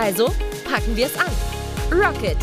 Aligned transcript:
Also 0.00 0.26
packen 0.64 0.96
wir 0.96 1.06
es 1.06 1.16
an. 1.18 1.26
Rocket! 1.90 2.36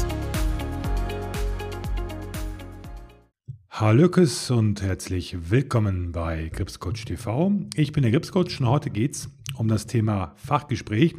Hallöckes 3.70 4.52
und 4.52 4.82
herzlich 4.82 5.38
willkommen 5.50 6.12
bei 6.12 6.50
Gripscoach 6.50 7.06
TV. 7.06 7.54
Ich 7.78 7.94
bin 7.94 8.04
der 8.04 8.12
Gripscoach 8.12 8.60
und 8.60 8.68
heute 8.68 8.90
geht 8.90 9.16
es 9.16 9.30
um 9.56 9.70
das 9.70 9.88
Thema 9.88 10.34
Fachgespräch 10.36 11.16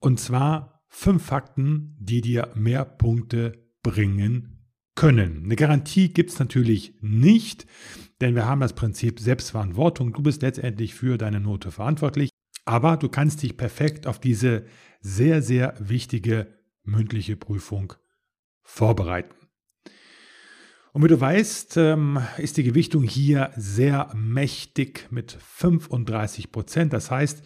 und 0.00 0.20
zwar 0.20 0.82
fünf 0.88 1.24
Fakten, 1.24 1.96
die 1.98 2.20
dir 2.20 2.50
mehr 2.54 2.84
Punkte 2.84 3.52
bringen 3.82 4.68
können. 4.94 5.44
Eine 5.44 5.56
Garantie 5.56 6.12
gibt 6.12 6.28
es 6.28 6.38
natürlich 6.38 6.92
nicht, 7.00 7.66
denn 8.20 8.34
wir 8.34 8.44
haben 8.44 8.60
das 8.60 8.74
Prinzip 8.74 9.18
Selbstverantwortung. 9.18 10.12
Du 10.12 10.20
bist 10.20 10.42
letztendlich 10.42 10.94
für 10.94 11.16
deine 11.16 11.40
Note 11.40 11.70
verantwortlich, 11.70 12.28
aber 12.66 12.98
du 12.98 13.08
kannst 13.08 13.42
dich 13.42 13.56
perfekt 13.56 14.06
auf 14.06 14.18
diese 14.18 14.66
sehr, 15.04 15.42
sehr 15.42 15.74
wichtige 15.78 16.46
mündliche 16.82 17.36
Prüfung 17.36 17.92
vorbereiten. 18.62 19.34
Und 20.94 21.04
wie 21.04 21.08
du 21.08 21.20
weißt, 21.20 21.76
ähm, 21.76 22.20
ist 22.38 22.56
die 22.56 22.62
Gewichtung 22.62 23.02
hier 23.02 23.50
sehr 23.54 24.10
mächtig 24.14 25.08
mit 25.10 25.32
35 25.32 26.50
Prozent. 26.50 26.94
Das 26.94 27.10
heißt, 27.10 27.42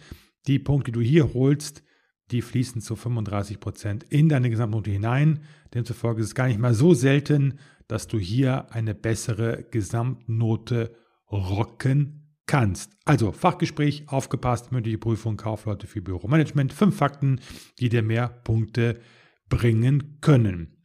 die 0.47 0.57
Punkte, 0.57 0.91
die 0.91 0.99
du 0.99 1.05
hier 1.05 1.33
holst, 1.33 1.83
die 2.31 2.41
fließen 2.41 2.79
zu 2.79 2.95
35 2.95 3.59
Prozent 3.59 4.03
in 4.03 4.29
deine 4.29 4.49
Gesamtnote 4.49 4.91
hinein. 4.91 5.41
Demzufolge 5.73 6.21
ist 6.21 6.27
es 6.27 6.35
gar 6.35 6.47
nicht 6.47 6.59
mal 6.59 6.73
so 6.73 6.93
selten, 6.93 7.59
dass 7.89 8.07
du 8.07 8.19
hier 8.19 8.71
eine 8.71 8.95
bessere 8.95 9.65
Gesamtnote 9.69 10.95
rocken 11.29 12.18
kannst. 12.49 12.91
Also 13.05 13.31
Fachgespräch, 13.31 14.05
aufgepasst, 14.07 14.71
mündliche 14.71 14.97
Prüfung, 14.97 15.37
Kaufleute 15.37 15.85
für 15.85 16.01
Büromanagement. 16.01 16.73
Fünf 16.73 16.97
Fakten, 16.97 17.39
die 17.79 17.89
dir 17.89 18.01
mehr 18.01 18.27
Punkte 18.27 18.99
bringen 19.49 20.17
können. 20.19 20.83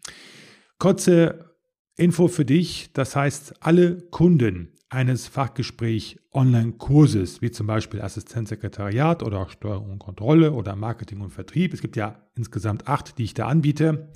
Kurze 0.78 1.56
Info 1.96 2.28
für 2.28 2.44
dich, 2.44 2.92
das 2.92 3.16
heißt, 3.16 3.64
alle 3.64 3.96
Kunden 4.10 4.74
eines 4.90 5.26
Fachgespräch 5.26 6.20
Online-Kurses, 6.32 7.40
wie 7.40 7.50
zum 7.50 7.66
Beispiel 7.66 8.02
Assistenzsekretariat 8.02 9.22
oder 9.22 9.48
Steuerung 9.48 9.90
und 9.90 10.00
Kontrolle 10.00 10.52
oder 10.52 10.76
Marketing 10.76 11.22
und 11.22 11.30
Vertrieb, 11.30 11.72
es 11.72 11.80
gibt 11.80 11.96
ja 11.96 12.28
insgesamt 12.36 12.88
acht, 12.88 13.16
die 13.16 13.24
ich 13.24 13.32
da 13.32 13.46
anbiete, 13.46 14.12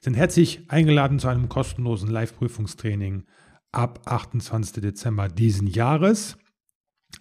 sind 0.00 0.14
herzlich 0.14 0.62
eingeladen 0.68 1.18
zu 1.18 1.28
einem 1.28 1.50
kostenlosen 1.50 2.08
Live-Prüfungstraining 2.08 3.24
ab 3.72 4.00
28. 4.06 4.80
Dezember 4.80 5.28
diesen 5.28 5.66
Jahres. 5.66 6.38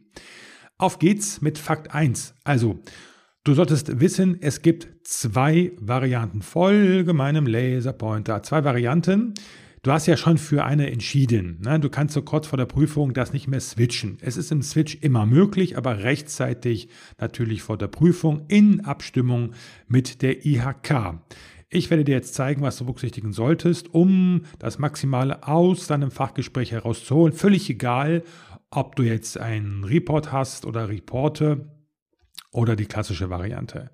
Auf 0.80 0.98
geht's 0.98 1.42
mit 1.42 1.60
Fakt 1.60 1.94
1. 1.94 2.34
Also, 2.44 2.80
Du 3.44 3.56
solltest 3.56 4.00
wissen, 4.00 4.38
es 4.40 4.62
gibt 4.62 4.88
zwei 5.02 5.72
Varianten. 5.80 6.44
Folge 6.44 7.12
meinem 7.14 7.48
Laserpointer. 7.48 8.44
Zwei 8.44 8.64
Varianten. 8.64 9.34
Du 9.82 9.92
hast 9.92 10.06
ja 10.06 10.16
schon 10.16 10.38
für 10.38 10.64
eine 10.64 10.92
entschieden. 10.92 11.58
Ne? 11.60 11.80
Du 11.80 11.90
kannst 11.90 12.14
so 12.14 12.22
kurz 12.22 12.46
vor 12.46 12.58
der 12.58 12.68
Prüfung 12.68 13.16
das 13.16 13.34
nicht 13.34 13.48
mehr 13.48 13.60
switchen. 13.60 14.20
Es 14.22 14.38
ist 14.38 14.52
im 14.52 14.62
Switch 14.62 15.00
immer 15.02 15.26
möglich, 15.26 15.76
aber 15.76 16.04
rechtzeitig 16.04 16.90
natürlich 17.20 17.64
vor 17.64 17.80
der 17.80 17.88
Prüfung 17.88 18.46
in 18.48 18.86
Abstimmung 18.86 19.54
mit 19.88 20.22
der 20.22 20.46
IHK. 20.46 21.16
Ich 21.72 21.90
werde 21.90 22.04
dir 22.04 22.14
jetzt 22.14 22.36
zeigen, 22.36 22.62
was 22.62 22.78
du 22.78 22.86
berücksichtigen 22.86 23.34
solltest, 23.34 23.92
um 23.92 24.44
das 24.60 24.78
Maximale 24.78 25.48
aus 25.48 25.88
deinem 25.88 26.12
Fachgespräch 26.12 26.74
herauszuholen. 26.74 27.34
Völlig 27.34 27.68
egal, 27.72 28.22
ob 28.70 28.96
du 28.96 29.02
jetzt 29.02 29.40
einen 29.40 29.84
Report 29.84 30.32
hast 30.32 30.68
oder 30.68 30.90
Reporte 30.90 31.66
oder 32.52 32.76
die 32.76 32.86
klassische 32.86 33.30
Variante. 33.30 33.92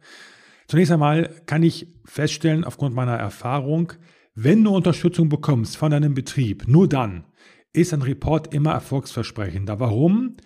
Zunächst 0.68 0.92
einmal 0.92 1.30
kann 1.46 1.64
ich 1.64 1.88
feststellen, 2.06 2.64
aufgrund 2.64 2.94
meiner 2.94 3.16
Erfahrung, 3.16 3.94
wenn 4.36 4.64
du 4.64 4.76
Unterstützung 4.76 5.30
bekommst 5.30 5.78
von 5.78 5.92
deinem 5.92 6.14
Betrieb, 6.14 6.68
nur 6.68 6.88
dann 6.88 7.26
ist 7.74 7.94
ein 7.94 8.02
Report 8.02 8.54
immer 8.54 8.74
erfolgsversprechender. 8.74 9.80
Warum? 9.80 10.38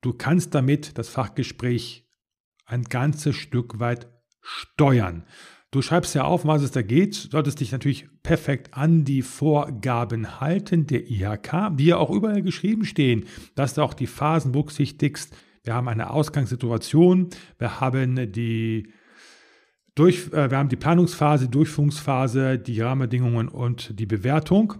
Du 0.00 0.12
kannst 0.12 0.54
damit 0.54 0.98
das 0.98 1.08
Fachgespräch 1.08 2.06
ein 2.66 2.84
ganzes 2.84 3.36
Stück 3.36 3.80
weit 3.80 4.08
steuern. 4.40 5.24
Du 5.70 5.82
schreibst 5.82 6.14
ja 6.14 6.24
auf, 6.24 6.46
was 6.46 6.62
es 6.62 6.70
da 6.70 6.80
geht, 6.80 7.14
solltest 7.14 7.60
dich 7.60 7.72
natürlich 7.72 8.08
perfekt 8.22 8.74
an 8.74 9.04
die 9.04 9.22
Vorgaben 9.22 10.40
halten 10.40 10.86
der 10.86 11.10
IHK, 11.10 11.76
die 11.76 11.86
ja 11.86 11.98
auch 11.98 12.10
überall 12.10 12.42
geschrieben 12.42 12.84
stehen, 12.84 13.24
dass 13.54 13.74
du 13.74 13.82
auch 13.82 13.92
die 13.92 14.06
Phasen 14.06 14.52
berücksichtigst, 14.52 15.34
wir 15.68 15.74
haben 15.74 15.88
eine 15.88 16.08
Ausgangssituation, 16.08 17.28
wir 17.58 17.78
haben 17.78 18.32
die 18.32 18.90
durch, 19.94 20.32
äh, 20.32 20.50
wir 20.50 20.56
haben 20.56 20.70
die 20.70 20.76
Planungsphase, 20.76 21.50
Durchführungsphase, 21.50 22.58
die 22.58 22.80
Rahmenbedingungen 22.80 23.48
und 23.48 24.00
die 24.00 24.06
Bewertung 24.06 24.76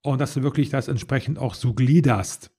und 0.00 0.18
dass 0.18 0.32
du 0.32 0.42
wirklich 0.42 0.70
das 0.70 0.88
entsprechend 0.88 1.38
auch 1.38 1.52
so 1.52 1.74
gliederst. 1.74 2.50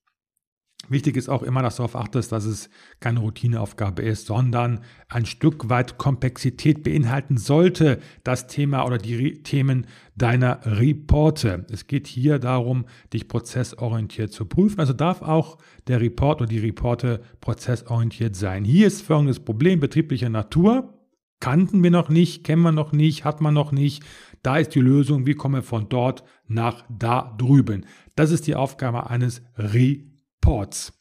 Wichtig 0.90 1.16
ist 1.16 1.30
auch 1.30 1.44
immer, 1.44 1.62
dass 1.62 1.75
du 1.75 1.84
darauf 1.84 1.96
achtest, 1.96 2.31
dass 2.31 2.46
es 2.46 2.69
keine 3.00 3.19
Routineaufgabe 3.19 4.02
ist, 4.02 4.25
sondern 4.25 4.81
ein 5.09 5.25
Stück 5.25 5.69
weit 5.69 5.97
Komplexität 5.97 6.84
beinhalten 6.84 7.38
sollte, 7.38 8.00
das 8.24 8.47
Thema 8.47 8.86
oder 8.86 8.97
die 8.97 9.16
Re 9.16 9.44
Themen 9.44 9.86
deiner 10.16 10.59
Reporte. 10.66 11.66
Es 11.72 11.88
geht 11.88 12.08
hier 12.08 12.40
darum, 12.40 12.86
dich 13.14 13.28
prozessorientiert 13.28 14.34
zu 14.34 14.46
prüfen. 14.46 14.80
Also 14.80 14.94
darf 14.94 15.22
auch 15.22 15.59
der 15.88 16.02
Report 16.02 16.42
oder 16.42 16.50
die 16.50 16.59
Reporte 16.59 17.22
prozessorientiert 17.42 18.36
sein. 18.36 18.66
Hier 18.66 18.88
ist 18.88 19.02
folgendes 19.02 19.40
Problem 19.40 19.80
betrieblicher 19.80 20.30
Natur. 20.30 20.98
Kannten 21.40 21.84
wir 21.84 21.92
noch 21.92 22.09
nicht, 22.09 22.44
kennen 22.44 22.62
wir 22.63 22.72
noch 22.72 22.92
nicht, 22.92 23.24
hat 23.24 23.40
man 23.40 23.53
noch 23.53 23.72
nicht. 23.72 24.03
Da 24.44 24.58
ist 24.58 24.75
die 24.75 24.81
Lösung, 24.81 25.25
wie 25.25 25.36
komme 25.36 25.62
von 25.62 25.90
dort 25.90 26.24
nach 26.48 26.84
da 26.90 27.36
drüben. 27.38 27.86
Das 28.16 28.31
ist 28.31 28.46
die 28.48 28.56
Aufgabe 28.56 29.09
eines 29.09 29.42
Reports. 29.58 30.10
Reports. 30.41 30.94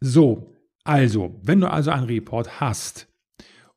So, 0.00 0.54
also, 0.84 1.38
wenn 1.42 1.60
du 1.60 1.70
also 1.70 1.90
einen 1.90 2.06
Report 2.06 2.60
hast 2.60 3.08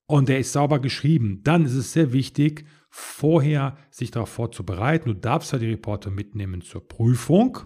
und 0.05 0.29
der 0.29 0.39
ist 0.39 0.53
sauber 0.53 0.79
geschrieben, 0.79 1.41
dann 1.43 1.65
ist 1.65 1.73
es 1.73 1.91
sehr 1.91 2.13
wichtig, 2.13 2.65
vorher 2.89 3.77
sich 3.89 4.11
darauf 4.11 4.29
vorzubereiten. 4.29 5.09
Du 5.09 5.15
darfst 5.15 5.51
ja 5.51 5.59
die 5.59 5.69
Reporte 5.69 6.09
mitnehmen 6.09 6.61
zur 6.61 6.87
Prüfung, 6.87 7.59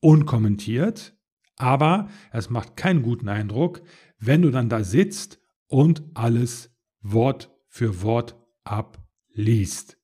unkommentiert, 0.00 1.16
aber 1.56 2.08
es 2.32 2.50
macht 2.50 2.76
keinen 2.76 3.02
guten 3.02 3.28
Eindruck, 3.28 3.82
wenn 4.18 4.42
du 4.42 4.50
dann 4.50 4.68
da 4.68 4.82
sitzt 4.82 5.40
und 5.66 6.02
alles 6.14 6.74
Wort 7.00 7.52
für 7.68 8.02
Wort 8.02 8.36
abliest. 8.64 9.97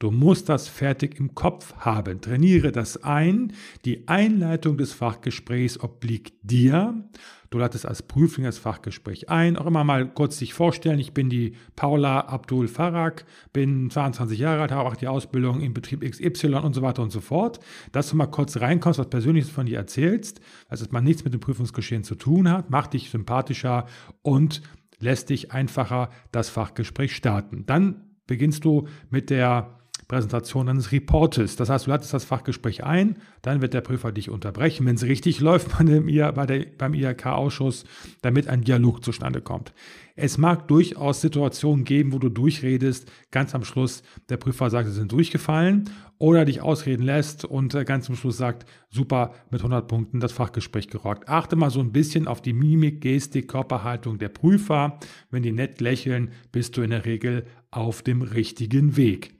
Du 0.00 0.10
musst 0.10 0.48
das 0.48 0.66
fertig 0.66 1.20
im 1.20 1.34
Kopf 1.34 1.74
haben. 1.76 2.22
Trainiere 2.22 2.72
das 2.72 3.04
ein. 3.04 3.52
Die 3.84 4.08
Einleitung 4.08 4.78
des 4.78 4.94
Fachgesprächs 4.94 5.78
obliegt 5.78 6.32
dir. 6.42 7.04
Du 7.50 7.58
leitest 7.58 7.84
als 7.84 8.02
Prüfling 8.02 8.46
das 8.46 8.56
Fachgespräch 8.56 9.28
ein. 9.28 9.58
Auch 9.58 9.66
immer 9.66 9.84
mal 9.84 10.08
kurz 10.08 10.38
dich 10.38 10.54
vorstellen. 10.54 10.98
Ich 11.00 11.12
bin 11.12 11.28
die 11.28 11.52
Paula 11.76 12.20
Abdul 12.20 12.66
Farag, 12.66 13.26
bin 13.52 13.90
22 13.90 14.38
Jahre 14.38 14.62
alt, 14.62 14.72
habe 14.72 14.88
auch 14.88 14.96
die 14.96 15.06
Ausbildung 15.06 15.60
im 15.60 15.74
Betrieb 15.74 16.00
XY 16.00 16.54
und 16.54 16.72
so 16.72 16.80
weiter 16.80 17.02
und 17.02 17.10
so 17.10 17.20
fort. 17.20 17.60
Dass 17.92 18.08
du 18.08 18.16
mal 18.16 18.26
kurz 18.26 18.58
reinkommst, 18.58 18.98
was 18.98 19.10
Persönliches 19.10 19.50
von 19.50 19.66
dir 19.66 19.76
erzählst, 19.76 20.40
dass 20.70 20.90
man 20.92 21.04
nichts 21.04 21.24
mit 21.24 21.34
dem 21.34 21.40
Prüfungsgeschehen 21.40 22.04
zu 22.04 22.14
tun 22.14 22.48
hat, 22.48 22.70
macht 22.70 22.94
dich 22.94 23.10
sympathischer 23.10 23.84
und 24.22 24.62
lässt 24.98 25.28
dich 25.28 25.52
einfacher 25.52 26.08
das 26.32 26.48
Fachgespräch 26.48 27.14
starten. 27.14 27.66
Dann 27.66 28.16
beginnst 28.26 28.64
du 28.64 28.88
mit 29.10 29.28
der 29.28 29.79
Präsentation 30.10 30.68
eines 30.68 30.90
Reportes. 30.90 31.54
Das 31.54 31.70
heißt, 31.70 31.86
du 31.86 31.90
leitest 31.92 32.12
das 32.12 32.24
Fachgespräch 32.24 32.82
ein, 32.82 33.18
dann 33.42 33.62
wird 33.62 33.74
der 33.74 33.80
Prüfer 33.80 34.10
dich 34.10 34.28
unterbrechen, 34.28 34.84
wenn 34.84 34.96
es 34.96 35.04
richtig 35.04 35.38
läuft 35.40 35.78
bei 35.78 35.84
dem, 35.84 36.06
bei 36.06 36.46
der, 36.46 36.66
beim 36.76 36.94
IHK-Ausschuss, 36.94 37.84
damit 38.20 38.48
ein 38.48 38.62
Dialog 38.62 39.04
zustande 39.04 39.40
kommt. 39.40 39.72
Es 40.16 40.36
mag 40.36 40.66
durchaus 40.66 41.20
Situationen 41.20 41.84
geben, 41.84 42.12
wo 42.12 42.18
du 42.18 42.28
durchredest, 42.28 43.08
ganz 43.30 43.54
am 43.54 43.62
Schluss 43.62 44.02
der 44.28 44.36
Prüfer 44.36 44.68
sagt, 44.68 44.88
sie 44.88 44.94
sind 44.94 45.12
durchgefallen 45.12 45.88
oder 46.18 46.44
dich 46.44 46.60
ausreden 46.60 47.04
lässt 47.04 47.44
und 47.44 47.76
äh, 47.76 47.84
ganz 47.84 48.10
am 48.10 48.16
Schluss 48.16 48.36
sagt, 48.36 48.66
super, 48.90 49.32
mit 49.50 49.60
100 49.60 49.86
Punkten 49.86 50.18
das 50.18 50.32
Fachgespräch 50.32 50.88
gerockt. 50.88 51.28
Achte 51.28 51.54
mal 51.54 51.70
so 51.70 51.78
ein 51.78 51.92
bisschen 51.92 52.26
auf 52.26 52.42
die 52.42 52.52
Mimik, 52.52 53.00
Gestik, 53.00 53.46
Körperhaltung 53.46 54.18
der 54.18 54.28
Prüfer. 54.28 54.98
Wenn 55.30 55.44
die 55.44 55.52
nett 55.52 55.80
lächeln, 55.80 56.32
bist 56.50 56.76
du 56.76 56.82
in 56.82 56.90
der 56.90 57.04
Regel 57.04 57.46
auf 57.70 58.02
dem 58.02 58.22
richtigen 58.22 58.96
Weg. 58.96 59.39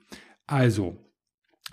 Also, 0.51 0.97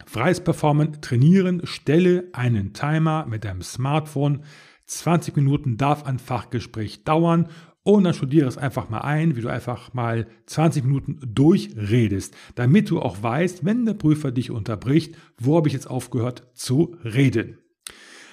freies 0.05 0.39
Performen, 0.39 1.01
trainieren, 1.01 1.65
stelle 1.65 2.25
einen 2.33 2.73
Timer 2.73 3.25
mit 3.25 3.43
deinem 3.43 3.63
Smartphone. 3.63 4.43
20 4.85 5.35
Minuten 5.35 5.77
darf 5.77 6.05
ein 6.05 6.19
Fachgespräch 6.19 7.03
dauern 7.03 7.49
und 7.81 8.03
dann 8.03 8.13
studiere 8.13 8.47
es 8.47 8.55
einfach 8.55 8.87
mal 8.89 8.99
ein, 8.99 9.35
wie 9.35 9.41
du 9.41 9.49
einfach 9.49 9.95
mal 9.95 10.27
20 10.45 10.83
Minuten 10.83 11.19
durchredest, 11.25 12.35
damit 12.53 12.91
du 12.91 13.01
auch 13.01 13.23
weißt, 13.23 13.65
wenn 13.65 13.87
der 13.87 13.95
Prüfer 13.95 14.31
dich 14.31 14.51
unterbricht, 14.51 15.15
wo 15.39 15.57
habe 15.57 15.69
ich 15.69 15.73
jetzt 15.73 15.89
aufgehört 15.89 16.43
zu 16.53 16.95
reden. 17.03 17.57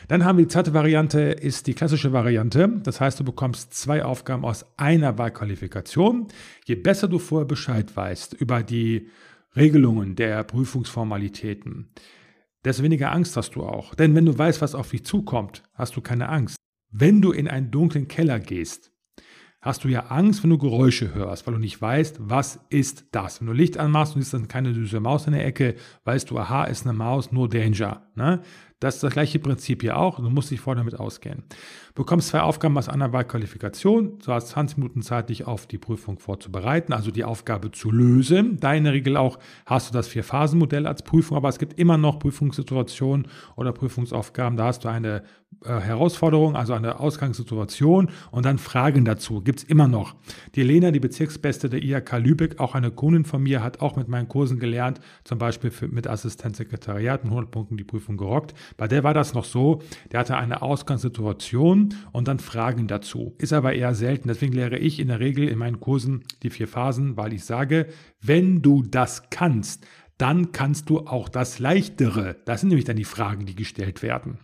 Dann 0.08 0.26
haben 0.26 0.36
wir 0.36 0.44
die 0.44 0.52
zweite 0.52 0.74
Variante, 0.74 1.20
ist 1.20 1.66
die 1.66 1.72
klassische 1.72 2.12
Variante. 2.12 2.68
Das 2.82 3.00
heißt, 3.00 3.18
du 3.18 3.24
bekommst 3.24 3.72
zwei 3.72 4.04
Aufgaben 4.04 4.44
aus 4.44 4.66
einer 4.76 5.16
Wahlqualifikation. 5.16 6.26
Je 6.66 6.74
besser 6.74 7.08
du 7.08 7.18
vorher 7.18 7.46
Bescheid 7.46 7.96
weißt 7.96 8.34
über 8.34 8.62
die 8.62 9.08
Regelungen 9.56 10.16
der 10.16 10.42
Prüfungsformalitäten, 10.44 11.90
desto 12.64 12.82
weniger 12.82 13.12
Angst 13.12 13.36
hast 13.36 13.54
du 13.56 13.62
auch. 13.62 13.94
Denn 13.94 14.14
wenn 14.14 14.26
du 14.26 14.36
weißt, 14.36 14.60
was 14.62 14.74
auf 14.74 14.90
dich 14.90 15.04
zukommt, 15.04 15.62
hast 15.74 15.96
du 15.96 16.00
keine 16.00 16.28
Angst. 16.28 16.56
Wenn 16.90 17.20
du 17.20 17.32
in 17.32 17.48
einen 17.48 17.70
dunklen 17.70 18.08
Keller 18.08 18.40
gehst, 18.40 18.92
hast 19.64 19.82
du 19.82 19.88
ja 19.88 20.06
Angst, 20.10 20.42
wenn 20.42 20.50
du 20.50 20.58
Geräusche 20.58 21.14
hörst, 21.14 21.46
weil 21.46 21.54
du 21.54 21.60
nicht 21.60 21.80
weißt, 21.80 22.18
was 22.20 22.60
ist 22.68 23.06
das. 23.12 23.40
Wenn 23.40 23.46
du 23.46 23.54
Licht 23.54 23.78
anmachst 23.78 24.14
und 24.14 24.20
siehst 24.20 24.34
dann 24.34 24.46
keine 24.46 24.74
süße 24.74 25.00
Maus 25.00 25.26
in 25.26 25.32
der 25.32 25.46
Ecke, 25.46 25.76
weißt 26.04 26.30
du, 26.30 26.38
aha, 26.38 26.64
ist 26.64 26.86
eine 26.86 26.92
Maus, 26.92 27.32
nur 27.32 27.48
Danger. 27.48 28.02
Ne? 28.14 28.42
Das 28.84 28.96
ist 28.96 29.02
das 29.02 29.14
gleiche 29.14 29.38
Prinzip 29.38 29.80
hier 29.80 29.96
auch. 29.96 30.16
Du 30.16 30.28
musst 30.28 30.50
dich 30.50 30.60
vorher 30.60 30.82
damit 30.84 31.00
auskennen. 31.00 31.44
Du 31.94 32.02
bekommst 32.02 32.28
zwei 32.28 32.40
Aufgaben 32.40 32.76
aus 32.76 32.90
einer 32.90 33.14
Wahlqualifikation. 33.14 34.18
Du 34.18 34.32
hast 34.32 34.48
20 34.48 34.76
Minuten 34.76 35.00
Zeit, 35.00 35.30
dich 35.30 35.46
auf 35.46 35.66
die 35.66 35.78
Prüfung 35.78 36.18
vorzubereiten, 36.18 36.92
also 36.92 37.10
die 37.10 37.24
Aufgabe 37.24 37.70
zu 37.70 37.90
lösen. 37.90 38.60
Da 38.60 38.74
in 38.74 38.84
der 38.84 38.92
Regel 38.92 39.16
auch 39.16 39.38
hast 39.64 39.88
du 39.88 39.94
das 39.94 40.08
Vier-Phasen-Modell 40.08 40.86
als 40.86 41.02
Prüfung, 41.02 41.38
aber 41.38 41.48
es 41.48 41.58
gibt 41.58 41.78
immer 41.78 41.96
noch 41.96 42.18
Prüfungssituationen 42.18 43.28
oder 43.56 43.72
Prüfungsaufgaben. 43.72 44.58
Da 44.58 44.66
hast 44.66 44.84
du 44.84 44.88
eine 44.88 45.22
äh, 45.64 45.80
Herausforderung, 45.80 46.56
also 46.56 46.74
eine 46.74 47.00
Ausgangssituation 47.00 48.10
und 48.30 48.44
dann 48.44 48.58
Fragen 48.58 49.04
dazu. 49.04 49.40
Gibt 49.40 49.60
es 49.60 49.64
immer 49.64 49.88
noch. 49.88 50.14
Die 50.54 50.62
Lena, 50.62 50.90
die 50.90 51.00
Bezirksbeste 51.00 51.68
der 51.68 51.82
IHK 51.82 52.18
Lübeck, 52.18 52.60
auch 52.60 52.74
eine 52.74 52.90
Kundin 52.90 53.24
von 53.24 53.42
mir, 53.42 53.62
hat 53.62 53.80
auch 53.80 53.96
mit 53.96 54.08
meinen 54.08 54.28
Kursen 54.28 54.58
gelernt, 54.58 55.00
zum 55.24 55.38
Beispiel 55.38 55.70
für, 55.70 55.88
mit 55.88 56.06
Assistenzsekretariat 56.06 57.24
mit 57.24 57.32
100 57.32 57.50
Punkten 57.50 57.76
die 57.76 57.84
Prüfung 57.84 58.16
gerockt. 58.16 58.54
Bei 58.76 58.88
der 58.88 59.04
war 59.04 59.14
das 59.14 59.34
noch 59.34 59.44
so, 59.44 59.82
der 60.12 60.20
hatte 60.20 60.36
eine 60.36 60.62
Ausgangssituation 60.62 61.94
und 62.12 62.28
dann 62.28 62.38
Fragen 62.38 62.86
dazu. 62.86 63.34
Ist 63.38 63.52
aber 63.52 63.74
eher 63.74 63.94
selten. 63.94 64.28
Deswegen 64.28 64.52
lehre 64.52 64.78
ich 64.78 65.00
in 65.00 65.08
der 65.08 65.20
Regel 65.20 65.48
in 65.48 65.58
meinen 65.58 65.80
Kursen 65.80 66.24
die 66.42 66.50
vier 66.50 66.68
Phasen, 66.68 67.16
weil 67.16 67.32
ich 67.32 67.44
sage, 67.44 67.86
wenn 68.20 68.62
du 68.62 68.82
das 68.82 69.30
kannst, 69.30 69.86
dann 70.18 70.52
kannst 70.52 70.88
du 70.90 71.00
auch 71.00 71.28
das 71.28 71.58
Leichtere. 71.58 72.36
Das 72.44 72.60
sind 72.60 72.68
nämlich 72.68 72.84
dann 72.84 72.96
die 72.96 73.04
Fragen, 73.04 73.46
die 73.46 73.54
gestellt 73.54 74.02
werden. 74.02 74.38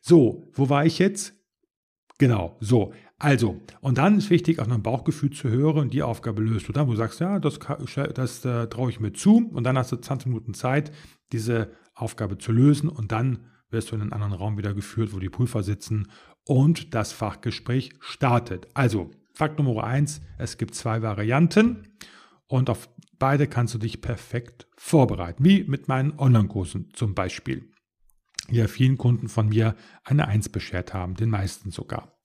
So, 0.00 0.50
wo 0.54 0.68
war 0.68 0.86
ich 0.86 0.98
jetzt? 0.98 1.34
Genau, 2.18 2.56
so. 2.60 2.92
Also, 3.18 3.60
und 3.82 3.98
dann 3.98 4.16
ist 4.16 4.30
wichtig, 4.30 4.60
auch 4.60 4.66
noch 4.66 4.76
ein 4.76 4.82
Bauchgefühl 4.82 5.30
zu 5.30 5.50
hören, 5.50 5.90
die 5.90 6.02
Aufgabe 6.02 6.42
löst 6.42 6.68
du 6.68 6.72
dann, 6.72 6.86
wo 6.86 6.92
du 6.92 6.96
sagst, 6.96 7.20
ja, 7.20 7.38
das, 7.38 7.58
das 8.14 8.44
äh, 8.44 8.66
traue 8.68 8.90
ich 8.90 8.98
mir 8.98 9.12
zu 9.12 9.50
und 9.52 9.64
dann 9.64 9.76
hast 9.76 9.92
du 9.92 9.96
20 9.96 10.28
Minuten 10.28 10.54
Zeit, 10.54 10.90
diese 11.32 11.70
Aufgabe 11.94 12.38
zu 12.38 12.50
lösen 12.50 12.88
und 12.88 13.12
dann 13.12 13.46
wirst 13.68 13.90
du 13.90 13.94
in 13.94 14.00
einen 14.00 14.12
anderen 14.14 14.32
Raum 14.32 14.56
wieder 14.56 14.72
geführt, 14.72 15.12
wo 15.12 15.18
die 15.18 15.28
Prüfer 15.28 15.62
sitzen 15.62 16.08
und 16.46 16.94
das 16.94 17.12
Fachgespräch 17.12 17.92
startet. 18.00 18.68
Also, 18.74 19.10
Fakt 19.34 19.58
Nummer 19.58 19.84
eins, 19.84 20.20
es 20.38 20.58
gibt 20.58 20.74
zwei 20.74 21.02
Varianten 21.02 21.88
und 22.46 22.68
auf 22.68 22.88
beide 23.18 23.46
kannst 23.46 23.74
du 23.74 23.78
dich 23.78 24.00
perfekt 24.00 24.66
vorbereiten, 24.76 25.44
wie 25.44 25.64
mit 25.64 25.88
meinen 25.88 26.18
Online-Kursen 26.18 26.90
zum 26.92 27.14
Beispiel. 27.14 27.70
Ja, 28.50 28.66
vielen 28.66 28.98
Kunden 28.98 29.28
von 29.28 29.48
mir 29.48 29.76
eine 30.04 30.26
Eins 30.26 30.48
beschert 30.48 30.92
haben, 30.92 31.14
den 31.14 31.30
meisten 31.30 31.70
sogar. 31.70 32.18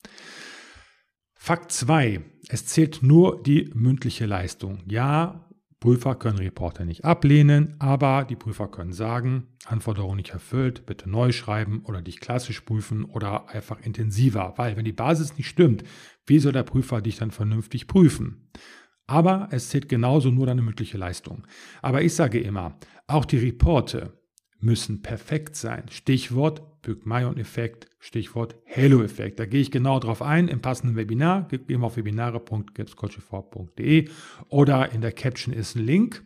Fakt 1.33 1.71
2. 1.71 2.21
Es 2.47 2.65
zählt 2.65 3.03
nur 3.03 3.43
die 3.43 3.69
mündliche 3.75 4.25
Leistung. 4.25 4.83
Ja, 4.87 5.47
Prüfer 5.79 6.15
können 6.15 6.39
Reporter 6.39 6.83
nicht 6.83 7.05
ablehnen, 7.05 7.75
aber 7.77 8.25
die 8.27 8.35
Prüfer 8.35 8.67
können 8.67 8.93
sagen, 8.93 9.55
Anforderung 9.65 10.15
nicht 10.15 10.31
erfüllt, 10.31 10.87
bitte 10.87 11.07
neu 11.07 11.31
schreiben 11.31 11.83
oder 11.85 12.01
dich 12.01 12.19
klassisch 12.19 12.61
prüfen 12.61 13.03
oder 13.05 13.49
einfach 13.49 13.79
intensiver, 13.81 14.53
weil 14.57 14.77
wenn 14.77 14.85
die 14.85 14.93
Basis 14.93 15.37
nicht 15.37 15.47
stimmt, 15.47 15.83
wie 16.25 16.39
soll 16.39 16.53
der 16.53 16.63
Prüfer 16.63 17.01
dich 17.01 17.17
dann 17.17 17.29
vernünftig 17.29 17.85
prüfen? 17.87 18.49
Aber 19.05 19.49
es 19.51 19.69
zählt 19.69 19.87
genauso 19.87 20.31
nur 20.31 20.47
deine 20.47 20.63
mündliche 20.63 20.97
Leistung. 20.97 21.45
Aber 21.83 22.01
ich 22.01 22.15
sage 22.15 22.39
immer, 22.39 22.79
auch 23.05 23.25
die 23.25 23.37
Reporte 23.37 24.19
müssen 24.59 25.01
perfekt 25.01 25.55
sein. 25.55 25.85
Stichwort 25.89 26.81
Pygmalion-Effekt, 26.81 27.87
Stichwort 27.99 28.55
Halo-Effekt. 28.73 29.39
Da 29.39 29.45
gehe 29.45 29.61
ich 29.61 29.71
genau 29.71 29.99
drauf 29.99 30.21
ein 30.21 30.47
im 30.47 30.61
passenden 30.61 30.95
Webinar. 30.95 31.47
Gehen 31.47 31.67
wir 31.67 31.83
auf 31.83 31.97
webinare.gipscoachv.de 31.97 34.09
oder 34.49 34.91
in 34.91 35.01
der 35.01 35.11
Caption 35.11 35.53
ist 35.53 35.75
ein 35.75 35.83
Link. 35.83 36.23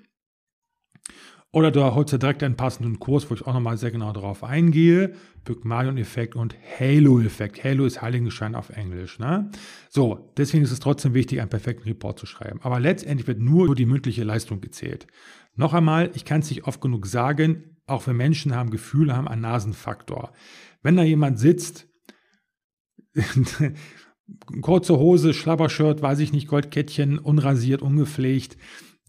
Oder 1.51 1.71
du 1.71 1.83
holst 1.83 2.13
dir 2.13 2.19
direkt 2.19 2.43
einen 2.43 2.55
passenden 2.55 2.99
Kurs, 2.99 3.29
wo 3.29 3.33
ich 3.33 3.47
auch 3.47 3.53
nochmal 3.53 3.75
sehr 3.77 3.89
genau 3.89 4.13
darauf 4.13 4.43
eingehe. 4.43 5.13
Pygmalion-Effekt 5.45 6.35
und 6.35 6.55
Halo-Effekt. 6.79 7.63
Halo 7.63 7.85
ist 7.85 8.03
Heiligenschein 8.03 8.53
auf 8.53 8.69
Englisch. 8.69 9.17
Ne? 9.17 9.49
So, 9.89 10.31
deswegen 10.37 10.63
ist 10.63 10.71
es 10.71 10.79
trotzdem 10.79 11.15
wichtig, 11.15 11.41
einen 11.41 11.49
perfekten 11.49 11.87
Report 11.87 12.19
zu 12.19 12.27
schreiben. 12.27 12.59
Aber 12.61 12.79
letztendlich 12.79 13.27
wird 13.27 13.39
nur 13.39 13.73
die 13.73 13.87
mündliche 13.87 14.23
Leistung 14.23 14.61
gezählt. 14.61 15.07
Noch 15.55 15.73
einmal, 15.73 16.11
ich 16.13 16.23
kann 16.23 16.41
es 16.41 16.51
nicht 16.51 16.67
oft 16.67 16.81
genug 16.81 17.07
sagen, 17.07 17.77
auch 17.87 18.05
wir 18.05 18.13
Menschen 18.13 18.55
haben 18.55 18.69
Gefühle, 18.69 19.15
haben 19.15 19.27
einen 19.27 19.41
Nasenfaktor. 19.41 20.33
Wenn 20.83 20.97
da 20.97 21.03
jemand 21.03 21.39
sitzt, 21.39 21.87
kurze 24.61 24.99
Hose, 24.99 25.33
Schlabbershirt, 25.33 26.03
weiß 26.03 26.19
ich 26.19 26.31
nicht, 26.31 26.47
Goldkettchen, 26.47 27.17
unrasiert, 27.17 27.81
ungepflegt, 27.81 28.57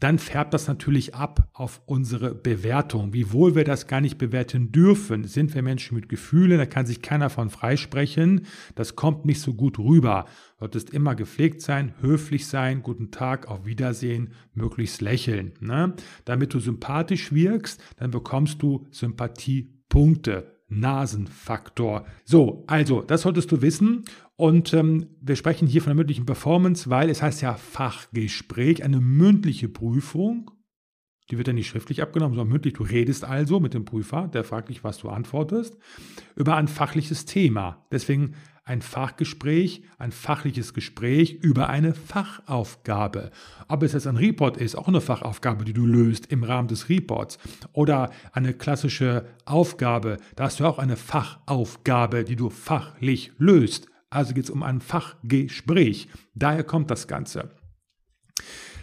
dann 0.01 0.19
färbt 0.19 0.55
das 0.55 0.67
natürlich 0.67 1.15
ab 1.15 1.49
auf 1.53 1.83
unsere 1.87 2.35
Bewertung. 2.35 3.13
Wiewohl 3.13 3.55
wir 3.55 3.65
das 3.65 3.87
gar 3.87 4.01
nicht 4.01 4.19
bewerten 4.19 4.73
dürfen, 4.73 5.25
sind 5.25 5.55
wir 5.55 5.63
Menschen 5.63 5.95
mit 5.95 6.09
Gefühlen, 6.09 6.59
da 6.59 6.67
kann 6.67 6.87
sich 6.87 7.03
keiner 7.03 7.31
von 7.31 7.51
freisprechen. 7.51 8.47
Das 8.75 8.97
kommt 8.97 9.27
nicht 9.27 9.41
so 9.41 9.55
gut 9.55 9.79
rüber. 9.79 10.25
Du 10.55 10.61
solltest 10.61 10.91
immer 10.91 11.15
gepflegt 11.15 11.61
sein, 11.61 11.95
höflich 12.01 12.47
sein, 12.47 12.83
guten 12.83 13.11
Tag, 13.11 13.49
auf 13.49 13.67
Wiedersehen, 13.67 14.33
möglichst 14.55 15.03
lächeln. 15.03 15.53
Ne? 15.61 15.95
Damit 16.25 16.55
du 16.55 16.61
sympathisch 16.61 17.33
wirkst, 17.33 17.83
dann 17.99 18.11
bekommst 18.11 18.63
du 18.63 18.87
Sympathiepunkte. 18.91 20.60
Nasenfaktor. 20.71 22.07
So, 22.25 22.65
also, 22.67 23.03
das 23.03 23.23
solltest 23.23 23.53
du 23.53 23.61
wissen. 23.61 24.05
Und 24.37 24.73
ähm, 24.73 25.09
wir 25.21 25.37
sprechen 25.37 25.69
hier 25.69 25.83
von 25.83 25.91
der 25.91 25.97
mündlichen 25.97 26.25
Performance, 26.25 26.89
weil 26.89 27.11
es 27.11 27.21
heißt 27.21 27.43
ja 27.43 27.55
Fachgespräch, 27.55 28.83
eine 28.83 29.01
mündliche 29.01 29.69
Prüfung. 29.69 30.51
Die 31.31 31.39
wird 31.39 31.47
ja 31.47 31.53
nicht 31.53 31.69
schriftlich 31.69 32.03
abgenommen, 32.03 32.35
sondern 32.35 32.53
mündlich. 32.53 32.75
Du 32.75 32.83
redest 32.83 33.25
also 33.25 33.61
mit 33.61 33.75
dem 33.75 33.85
Prüfer, 33.85 34.29
der 34.29 34.45
fragt 34.45 34.69
dich, 34.69 34.83
was 34.83 34.99
du 34.99 35.09
antwortest, 35.09 35.77
über 36.35 36.57
ein 36.57 36.69
fachliches 36.69 37.25
Thema. 37.25 37.87
Deswegen 37.93 38.35
ein 38.65 38.83
Fachgespräch, 38.83 39.83
ein 39.99 40.13
fachliches 40.13 40.75
Gespräch 40.75 41.33
über 41.43 41.69
eine 41.69 41.95
Fachaufgabe. 41.95 43.31
Ob 43.69 43.83
es 43.83 43.93
jetzt 43.93 44.07
ein 44.07 44.17
Report 44.17 44.57
ist, 44.57 44.77
auch 44.77 44.87
eine 44.87 45.01
Fachaufgabe, 45.01 45.65
die 45.65 45.73
du 45.73 45.87
löst 45.87 46.27
im 46.27 46.45
Rahmen 46.45 46.69
des 46.69 46.89
Reports. 46.89 47.39
Oder 47.73 48.11
eine 48.33 48.55
klassische 48.55 49.27
Aufgabe, 49.45 50.19
da 50.37 50.45
hast 50.45 50.61
du 50.61 50.67
auch 50.67 50.79
eine 50.79 50.97
Fachaufgabe, 50.97 52.25
die 52.25 52.37
du 52.37 52.51
fachlich 52.51 53.33
löst. 53.39 53.89
Also 54.09 54.35
geht 54.35 54.45
es 54.45 54.51
um 54.51 54.63
ein 54.63 54.81
Fachgespräch. 54.81 56.09
Daher 56.35 56.65
kommt 56.65 56.91
das 56.91 57.09
Ganze. 57.09 57.51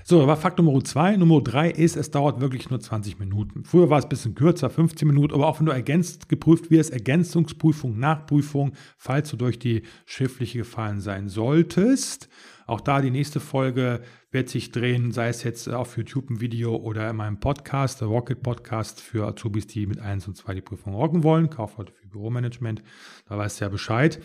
So, 0.10 0.26
war 0.26 0.38
Fakt 0.38 0.58
Nummer 0.58 0.82
zwei. 0.86 1.18
Nummer 1.18 1.42
drei 1.42 1.70
ist, 1.70 1.98
es 1.98 2.12
dauert 2.12 2.40
wirklich 2.40 2.70
nur 2.70 2.80
20 2.80 3.20
Minuten. 3.20 3.66
Früher 3.66 3.90
war 3.90 4.00
es 4.00 4.06
ein 4.06 4.10
bisschen 4.10 4.36
kürzer, 4.36 4.70
15 4.70 5.06
Minuten, 5.06 5.34
aber 5.34 5.48
auch 5.48 5.60
wenn 5.60 5.66
du 5.66 5.74
ergänzt 5.74 6.30
geprüft 6.30 6.72
wirst, 6.72 6.94
Ergänzungsprüfung, 6.94 8.00
Nachprüfung, 8.00 8.72
falls 8.98 9.30
du 9.32 9.36
durch 9.36 9.60
die 9.60 9.82
schriftliche 10.06 10.60
gefallen 10.60 11.02
sein 11.02 11.28
solltest, 11.28 12.30
Auch 12.68 12.80
da 12.80 13.02
die 13.02 13.12
nächste 13.12 13.42
Folge 13.42 14.02
wird 14.32 14.48
sich 14.48 14.72
drehen, 14.72 15.12
sei 15.12 15.28
es 15.28 15.44
jetzt 15.44 15.68
auf 15.68 15.98
YouTube 15.98 16.30
ein 16.30 16.40
Video 16.40 16.76
oder 16.76 17.10
in 17.10 17.16
meinem 17.18 17.42
Podcast, 17.42 18.00
der 18.00 18.08
Rocket 18.08 18.42
Podcast 18.44 19.02
für 19.02 19.26
Azubis, 19.26 19.68
die 19.68 19.88
mit 19.88 20.00
1 20.00 20.28
und 20.28 20.36
2 20.36 20.54
die 20.54 20.62
Prüfung 20.62 20.94
rocken 20.94 21.24
wollen, 21.24 21.50
Kaufleute 21.50 21.92
für 21.92 22.08
Büromanagement, 22.08 22.82
da 23.28 23.38
weißt 23.38 23.60
du 23.60 23.66
ja 23.66 23.70
Bescheid. 23.70 24.22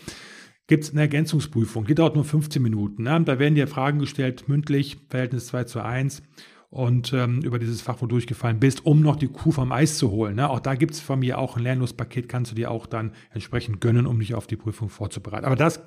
Gibt 0.67 0.85
es 0.85 0.91
eine 0.91 1.01
Ergänzungsprüfung, 1.01 1.85
die 1.85 1.95
dauert 1.95 2.15
nur 2.15 2.23
15 2.23 2.61
Minuten. 2.61 3.03
Ne? 3.03 3.21
Da 3.25 3.37
werden 3.37 3.55
dir 3.55 3.67
Fragen 3.67 3.99
gestellt, 3.99 4.47
mündlich, 4.47 4.97
Verhältnis 5.09 5.47
2 5.47 5.65
zu 5.65 5.83
1 5.83 6.23
und 6.69 7.13
ähm, 7.13 7.41
über 7.41 7.59
dieses 7.59 7.81
Fach, 7.81 7.97
wo 7.99 8.05
du 8.05 8.15
durchgefallen 8.15 8.59
bist, 8.59 8.85
um 8.85 9.01
noch 9.01 9.17
die 9.17 9.27
Kuh 9.27 9.51
vom 9.51 9.71
Eis 9.71 9.97
zu 9.97 10.09
holen. 10.09 10.37
Ne? 10.37 10.49
Auch 10.49 10.61
da 10.61 10.75
gibt 10.75 10.93
es 10.93 11.01
von 11.01 11.19
mir 11.19 11.37
auch 11.37 11.57
ein 11.57 11.63
Lernlospaket, 11.63 12.29
kannst 12.29 12.51
du 12.51 12.55
dir 12.55 12.71
auch 12.71 12.85
dann 12.85 13.11
entsprechend 13.31 13.81
gönnen, 13.81 14.07
um 14.07 14.19
dich 14.19 14.33
auf 14.35 14.47
die 14.47 14.55
Prüfung 14.55 14.89
vorzubereiten. 14.89 15.45
Aber 15.45 15.57
das 15.57 15.83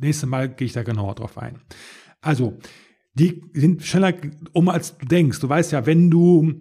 nächste 0.00 0.26
Mal 0.26 0.48
gehe 0.48 0.66
ich 0.66 0.72
da 0.72 0.82
genauer 0.82 1.14
drauf 1.14 1.38
ein. 1.38 1.60
Also, 2.20 2.58
die 3.14 3.44
sind 3.54 3.82
schneller 3.84 4.12
um, 4.52 4.68
als 4.68 4.98
du 4.98 5.06
denkst. 5.06 5.40
Du 5.40 5.48
weißt 5.48 5.72
ja, 5.72 5.86
wenn 5.86 6.10
du 6.10 6.60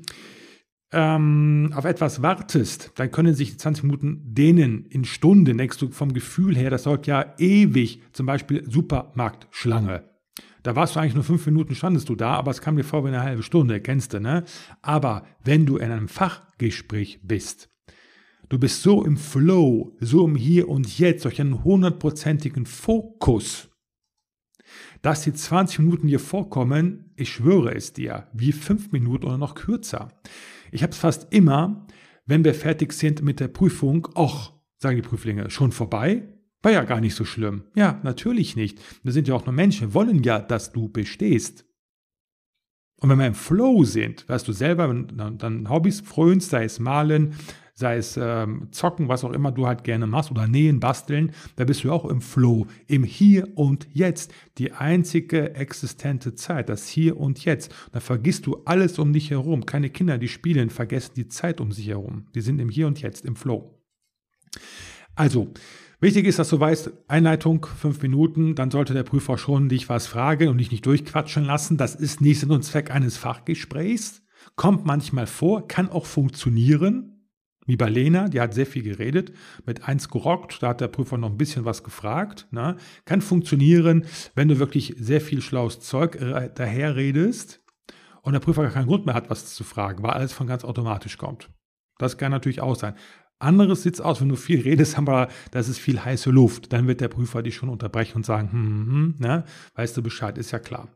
ähm, 0.95 1.71
auf 1.75 1.85
etwas 1.85 2.21
wartest, 2.21 2.93
dann 2.95 3.11
können 3.11 3.35
sich 3.35 3.51
die 3.51 3.57
20 3.57 3.83
Minuten 3.83 4.21
dehnen 4.23 4.85
in 4.85 5.03
Stunden. 5.03 5.57
Denkst 5.57 5.77
du 5.77 5.89
vom 5.89 6.13
Gefühl 6.13 6.55
her, 6.55 6.69
das 6.69 6.83
dauert 6.83 7.05
ja 7.05 7.35
ewig. 7.37 8.01
Zum 8.13 8.25
Beispiel 8.25 8.63
Supermarktschlange. 8.69 10.09
Da 10.63 10.75
warst 10.75 10.95
du 10.95 10.99
eigentlich 10.99 11.13
nur 11.13 11.23
fünf 11.23 11.45
Minuten, 11.45 11.75
standest 11.75 12.09
du 12.09 12.15
da, 12.15 12.33
aber 12.33 12.49
es 12.49 12.61
kam 12.61 12.75
dir 12.75 12.83
vor 12.83 13.03
wie 13.03 13.09
eine 13.09 13.21
halbe 13.21 13.43
Stunde, 13.43 13.79
kennst 13.81 14.13
du, 14.13 14.19
ne? 14.19 14.45
Aber 14.81 15.23
wenn 15.43 15.67
du 15.67 15.77
in 15.77 15.91
einem 15.91 16.07
Fachgespräch 16.07 17.19
bist, 17.21 17.69
du 18.49 18.57
bist 18.57 18.81
so 18.81 19.03
im 19.03 19.17
Flow, 19.17 19.95
so 19.99 20.25
im 20.25 20.35
Hier 20.35 20.67
und 20.67 20.97
Jetzt, 20.97 21.25
durch 21.25 21.39
einen 21.39 21.63
hundertprozentigen 21.63 22.65
Fokus, 22.65 23.69
dass 25.03 25.21
die 25.21 25.33
20 25.33 25.79
Minuten 25.79 26.07
dir 26.07 26.19
vorkommen, 26.19 27.11
ich 27.15 27.29
schwöre 27.29 27.75
es 27.75 27.93
dir, 27.93 28.27
wie 28.33 28.51
fünf 28.51 28.91
Minuten 28.91 29.25
oder 29.25 29.37
noch 29.37 29.53
kürzer. 29.53 30.09
Ich 30.71 30.83
habe 30.83 30.91
es 30.91 30.97
fast 30.97 31.33
immer, 31.33 31.87
wenn 32.25 32.43
wir 32.43 32.53
fertig 32.53 32.93
sind 32.93 33.21
mit 33.21 33.39
der 33.39 33.47
Prüfung, 33.47 34.07
ach, 34.15 34.51
sagen 34.77 34.95
die 34.95 35.07
Prüflinge, 35.07 35.49
schon 35.49 35.71
vorbei? 35.71 36.27
War 36.61 36.71
ja 36.71 36.83
gar 36.83 36.99
nicht 36.99 37.15
so 37.15 37.25
schlimm. 37.25 37.65
Ja, 37.75 37.99
natürlich 38.03 38.55
nicht. 38.55 38.81
Wir 39.03 39.11
sind 39.11 39.27
ja 39.27 39.35
auch 39.35 39.45
nur 39.45 39.53
Menschen, 39.53 39.93
wollen 39.93 40.23
ja, 40.23 40.39
dass 40.39 40.71
du 40.71 40.89
bestehst. 40.89 41.65
Und 42.99 43.09
wenn 43.09 43.19
wir 43.19 43.27
im 43.27 43.35
Flow 43.35 43.83
sind, 43.83 44.27
weißt 44.27 44.47
du 44.47 44.51
selber, 44.51 44.87
dann, 44.87 45.37
dann 45.37 45.69
Hobbys 45.69 46.01
frönst, 46.01 46.49
sei 46.49 46.63
es 46.63 46.79
malen, 46.79 47.35
sei 47.75 47.97
es 47.97 48.17
ähm, 48.17 48.69
zocken, 48.71 49.09
was 49.09 49.25
auch 49.25 49.33
immer 49.33 49.51
du 49.51 49.67
halt 49.67 49.83
gerne 49.83 50.07
machst 50.07 50.31
oder 50.31 50.47
nähen, 50.47 50.79
basteln, 50.79 51.33
da 51.57 51.65
bist 51.65 51.83
du 51.83 51.91
auch 51.91 52.05
im 52.05 52.21
Flow, 52.21 52.67
im 52.87 53.03
Hier 53.03 53.49
und 53.57 53.87
Jetzt. 53.91 54.33
Die 54.57 54.71
einzige 54.71 55.55
existente 55.55 56.35
Zeit, 56.35 56.69
das 56.69 56.87
Hier 56.87 57.19
und 57.19 57.43
Jetzt. 57.43 57.75
Da 57.91 57.99
vergisst 57.99 58.47
du 58.47 58.61
alles 58.63 58.97
um 58.97 59.11
dich 59.11 59.29
herum. 59.29 59.65
Keine 59.65 59.89
Kinder, 59.89 60.17
die 60.17 60.29
spielen, 60.29 60.69
vergessen 60.69 61.13
die 61.17 61.27
Zeit 61.27 61.59
um 61.59 61.73
sich 61.73 61.89
herum. 61.89 62.27
Die 62.33 62.41
sind 62.41 62.59
im 62.59 62.69
Hier 62.69 62.87
und 62.87 63.01
Jetzt, 63.01 63.25
im 63.25 63.35
Flow. 63.35 63.77
Also, 65.15 65.53
Wichtig 66.01 66.25
ist, 66.25 66.39
dass 66.39 66.49
du 66.49 66.59
weißt, 66.59 66.91
Einleitung 67.07 67.65
fünf 67.65 68.01
Minuten, 68.01 68.53
dann 68.53 68.69
sollte 68.69 68.93
der 68.93 69.03
Prüfer 69.03 69.37
schon 69.37 69.69
dich 69.69 69.87
was 69.87 70.07
fragen 70.07 70.49
und 70.49 70.57
dich 70.57 70.69
nicht 70.69 70.85
durchquatschen 70.85 71.45
lassen. 71.45 71.77
Das 71.77 71.95
ist 71.95 72.19
nicht 72.19 72.41
Sinn 72.41 72.51
und 72.51 72.63
Zweck 72.63 72.91
eines 72.91 73.15
Fachgesprächs. 73.15 74.21
Kommt 74.57 74.85
manchmal 74.85 75.25
vor, 75.25 75.67
kann 75.67 75.89
auch 75.89 76.05
funktionieren. 76.05 77.14
Wie 77.65 77.77
bei 77.77 77.89
Lena, 77.89 78.29
die 78.29 78.39
hat 78.39 78.53
sehr 78.53 78.67
viel 78.67 78.83
geredet, 78.83 79.33
mit 79.65 79.87
eins 79.87 80.09
gerockt, 80.09 80.61
da 80.61 80.69
hat 80.69 80.81
der 80.81 80.87
Prüfer 80.87 81.17
noch 81.17 81.31
ein 81.31 81.37
bisschen 81.37 81.65
was 81.65 81.83
gefragt. 81.83 82.47
Ne? 82.51 82.77
Kann 83.05 83.21
funktionieren, 83.21 84.05
wenn 84.35 84.47
du 84.47 84.59
wirklich 84.59 84.95
sehr 84.99 85.21
viel 85.21 85.41
schlaues 85.41 85.79
Zeug 85.79 86.15
äh, 86.15 86.51
daherredest 86.53 87.61
und 88.21 88.33
der 88.33 88.39
Prüfer 88.39 88.63
gar 88.63 88.71
keinen 88.71 88.87
Grund 88.87 89.05
mehr 89.05 89.15
hat, 89.15 89.29
was 89.29 89.55
zu 89.55 89.63
fragen, 89.63 90.03
weil 90.03 90.11
alles 90.11 90.33
von 90.33 90.47
ganz 90.47 90.63
automatisch 90.63 91.17
kommt. 91.17 91.49
Das 91.97 92.17
kann 92.17 92.31
natürlich 92.31 92.61
auch 92.61 92.75
sein. 92.75 92.95
Anderes 93.39 93.83
sieht 93.83 93.99
aus, 93.99 94.21
wenn 94.21 94.29
du 94.29 94.35
viel 94.35 94.61
redest, 94.61 94.97
aber 94.97 95.29
das 95.51 95.67
ist 95.67 95.79
viel 95.79 96.03
heiße 96.03 96.29
Luft. 96.29 96.71
Dann 96.71 96.87
wird 96.87 97.01
der 97.01 97.07
Prüfer 97.07 97.41
dich 97.41 97.55
schon 97.55 97.69
unterbrechen 97.69 98.17
und 98.17 98.25
sagen, 98.25 98.51
hm, 98.51 98.65
hm, 98.65 98.87
hm, 98.87 99.15
ne? 99.19 99.43
weißt 99.73 99.97
du 99.97 100.03
Bescheid, 100.03 100.37
ist 100.37 100.51
ja 100.51 100.59
klar. 100.59 100.89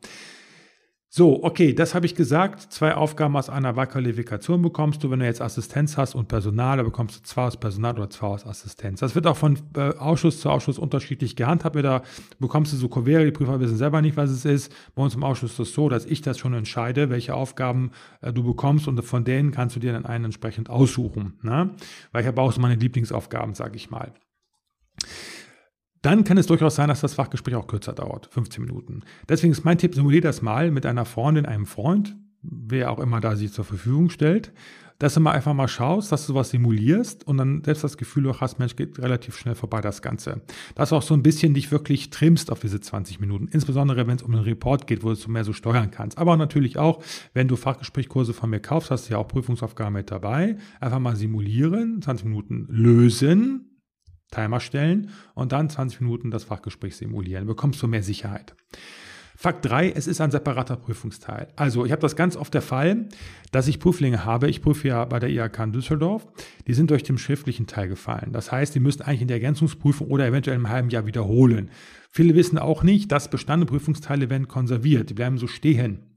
So, 1.11 1.43
okay, 1.43 1.73
das 1.73 1.95
habe 1.95 2.05
ich 2.05 2.13
gesagt. 2.13 2.71
Zwei 2.71 2.93
Aufgaben 2.93 3.35
aus 3.35 3.49
einer 3.49 3.75
Wahlqualifikation 3.75 4.61
bekommst 4.61 5.03
du. 5.03 5.09
Wenn 5.09 5.21
du 5.21 5.25
jetzt 5.25 5.41
Assistenz 5.41 5.97
hast 5.97 6.13
und 6.13 6.27
Personal, 6.27 6.77
da 6.77 6.83
bekommst 6.83 7.17
du 7.17 7.23
zwei 7.23 7.47
aus 7.47 7.57
Personal 7.57 7.95
oder 7.95 8.11
zwei 8.11 8.27
aus 8.27 8.45
Assistenz. 8.45 8.99
Das 8.99 9.15
wird 9.15 9.25
auch 9.25 9.35
von 9.35 9.57
äh, 9.75 9.95
Ausschuss 9.95 10.39
zu 10.39 10.51
Ausschuss 10.51 10.77
unterschiedlich 10.77 11.35
gehandhabt. 11.35 11.75
Da 11.77 12.03
bekommst 12.37 12.73
du 12.73 12.77
so 12.77 12.89
Kuvere, 12.89 13.25
die 13.25 13.31
Prüfer 13.31 13.59
wissen 13.59 13.75
selber 13.75 14.03
nicht, 14.03 14.17
was 14.17 14.29
es 14.29 14.45
ist. 14.45 14.71
Bei 14.93 15.01
uns 15.01 15.15
im 15.15 15.23
Ausschuss 15.23 15.53
ist 15.53 15.59
es 15.59 15.73
so, 15.73 15.89
dass 15.89 16.05
ich 16.05 16.21
das 16.21 16.37
schon 16.37 16.53
entscheide, 16.53 17.09
welche 17.09 17.33
Aufgaben 17.33 17.89
äh, 18.21 18.31
du 18.31 18.43
bekommst 18.43 18.87
und 18.87 19.01
von 19.03 19.23
denen 19.23 19.49
kannst 19.49 19.75
du 19.75 19.79
dir 19.79 19.93
dann 19.93 20.05
einen 20.05 20.25
entsprechend 20.25 20.69
aussuchen. 20.69 21.39
Ne? 21.41 21.71
Weil 22.11 22.21
ich 22.21 22.27
habe 22.27 22.39
auch 22.39 22.51
so 22.51 22.61
meine 22.61 22.75
Lieblingsaufgaben, 22.75 23.55
sage 23.55 23.77
ich 23.77 23.89
mal. 23.89 24.13
Dann 26.01 26.23
kann 26.23 26.37
es 26.37 26.47
durchaus 26.47 26.75
sein, 26.75 26.87
dass 26.87 27.01
das 27.01 27.13
Fachgespräch 27.13 27.55
auch 27.55 27.67
kürzer 27.67 27.93
dauert, 27.93 28.29
15 28.31 28.63
Minuten. 28.63 29.01
Deswegen 29.27 29.51
ist 29.51 29.65
mein 29.65 29.77
Tipp, 29.77 29.95
simulier 29.95 30.21
das 30.21 30.41
mal 30.41 30.71
mit 30.71 30.85
einer 30.85 31.05
Freundin, 31.05 31.45
einem 31.45 31.65
Freund, 31.65 32.15
wer 32.41 32.91
auch 32.91 32.99
immer 32.99 33.19
da 33.19 33.35
sich 33.35 33.51
zur 33.51 33.65
Verfügung 33.65 34.09
stellt, 34.09 34.53
dass 34.99 35.13
du 35.13 35.21
mal 35.21 35.31
einfach 35.31 35.53
mal 35.53 35.69
schaust, 35.69 36.11
dass 36.11 36.27
du 36.27 36.35
was 36.35 36.49
simulierst 36.49 37.25
und 37.25 37.37
dann 37.37 37.63
selbst 37.63 37.85
das 37.85 37.97
Gefühl 37.97 38.29
auch 38.29 38.41
hast, 38.41 38.59
Mensch, 38.59 38.75
geht 38.75 38.99
relativ 38.99 39.37
schnell 39.37 39.55
vorbei 39.55 39.79
das 39.79 40.01
Ganze. 40.01 40.41
Dass 40.75 40.89
du 40.89 40.97
auch 40.97 41.01
so 41.01 41.13
ein 41.13 41.23
bisschen 41.23 41.53
dich 41.53 41.71
wirklich 41.71 42.09
trimmst 42.09 42.51
auf 42.51 42.59
diese 42.59 42.81
20 42.81 43.21
Minuten, 43.21 43.47
insbesondere 43.47 44.07
wenn 44.07 44.17
es 44.17 44.23
um 44.23 44.33
einen 44.33 44.43
Report 44.43 44.87
geht, 44.87 45.03
wo 45.03 45.13
du 45.13 45.31
mehr 45.31 45.45
so 45.45 45.53
steuern 45.53 45.89
kannst. 45.89 46.17
Aber 46.17 46.35
natürlich 46.35 46.77
auch, 46.77 47.01
wenn 47.33 47.47
du 47.47 47.55
Fachgesprächkurse 47.55 48.33
von 48.33 48.49
mir 48.49 48.59
kaufst, 48.59 48.91
hast 48.91 49.07
du 49.07 49.13
ja 49.13 49.19
auch 49.19 49.27
Prüfungsaufgaben 49.27 49.93
mit 49.93 50.11
dabei. 50.11 50.57
Einfach 50.81 50.99
mal 50.99 51.15
simulieren, 51.15 52.01
20 52.01 52.25
Minuten 52.25 52.67
lösen, 52.69 53.68
Timer 54.31 54.59
stellen 54.59 55.09
und 55.33 55.51
dann 55.51 55.69
20 55.69 56.01
Minuten 56.01 56.31
das 56.31 56.43
Fachgespräch 56.43 56.95
simulieren. 56.95 57.45
Bekommst 57.45 57.81
du 57.81 57.87
mehr 57.87 58.03
Sicherheit. 58.03 58.55
Fakt 59.41 59.63
3, 59.69 59.91
es 59.91 60.05
ist 60.05 60.19
ein 60.19 60.31
separater 60.31 60.75
Prüfungsteil. 60.75 61.47
Also 61.55 61.85
ich 61.85 61.93
habe 61.93 62.01
das 62.01 62.17
ganz 62.17 62.35
oft 62.35 62.53
der 62.53 62.61
Fall, 62.61 63.07
dass 63.53 63.69
ich 63.69 63.79
Prüflinge 63.79 64.25
habe. 64.25 64.49
Ich 64.49 64.61
prüfe 64.61 64.89
ja 64.89 65.05
bei 65.05 65.17
der 65.19 65.29
IHK 65.29 65.59
in 65.59 65.71
Düsseldorf. 65.71 66.27
Die 66.67 66.73
sind 66.73 66.91
durch 66.91 67.03
den 67.03 67.17
schriftlichen 67.17 67.65
Teil 67.65 67.87
gefallen. 67.87 68.33
Das 68.33 68.51
heißt, 68.51 68.75
die 68.75 68.81
müssen 68.81 69.01
eigentlich 69.03 69.21
in 69.21 69.29
der 69.29 69.37
Ergänzungsprüfung 69.37 70.07
oder 70.07 70.27
eventuell 70.27 70.57
im 70.57 70.67
halben 70.67 70.89
Jahr 70.89 71.05
wiederholen. 71.05 71.71
Viele 72.11 72.35
wissen 72.35 72.57
auch 72.57 72.83
nicht, 72.83 73.13
dass 73.13 73.29
bestandene 73.29 73.65
Prüfungsteile 73.65 74.29
werden 74.29 74.49
konserviert. 74.49 75.09
Die 75.09 75.13
bleiben 75.13 75.37
so 75.37 75.47
stehen. 75.47 76.08